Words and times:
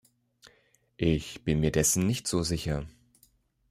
Ich 0.97 1.43
bin 1.43 1.59
mir 1.59 1.71
dessen 1.71 2.07
nicht 2.07 2.27
so 2.27 2.41
sicher. 2.41 2.87